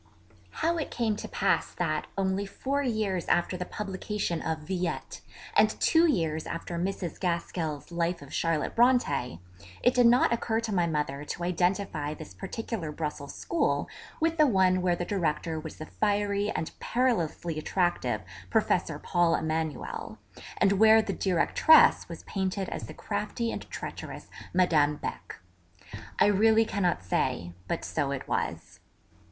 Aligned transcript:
How 0.65 0.77
it 0.79 0.89
came 0.89 1.15
to 1.17 1.27
pass 1.27 1.75
that, 1.75 2.07
only 2.17 2.47
four 2.47 2.81
years 2.81 3.27
after 3.27 3.55
the 3.55 3.65
publication 3.67 4.41
of 4.41 4.61
Villette, 4.67 5.21
and 5.55 5.79
two 5.79 6.09
years 6.11 6.47
after 6.47 6.79
Mrs. 6.79 7.19
Gaskell's 7.19 7.91
Life 7.91 8.23
of 8.23 8.33
Charlotte 8.33 8.75
Brontë, 8.75 9.37
it 9.83 9.93
did 9.93 10.07
not 10.07 10.33
occur 10.33 10.59
to 10.61 10.71
my 10.73 10.87
mother 10.87 11.23
to 11.25 11.43
identify 11.43 12.15
this 12.15 12.33
particular 12.33 12.91
Brussels 12.91 13.35
school 13.35 13.87
with 14.19 14.37
the 14.39 14.47
one 14.47 14.81
where 14.81 14.95
the 14.95 15.05
Director 15.05 15.59
was 15.59 15.75
the 15.77 15.85
fiery 15.85 16.49
and 16.49 16.71
perilously 16.79 17.59
attractive 17.59 18.23
'Professor 18.49 18.97
Paul 18.97 19.35
Emanuel' 19.35 20.17
and 20.57 20.71
where 20.79 21.03
the 21.03 21.13
Directress 21.13 22.09
was 22.09 22.23
painted 22.23 22.69
as 22.69 22.87
the 22.87 22.95
crafty 22.95 23.51
and 23.51 23.69
treacherous 23.69 24.31
'Madame 24.51 24.95
Beck,' 24.95 25.35
I 26.17 26.25
really 26.25 26.65
cannot 26.65 27.03
say; 27.03 27.53
but, 27.67 27.85
so 27.85 28.09
it 28.09 28.27
was. 28.27 28.79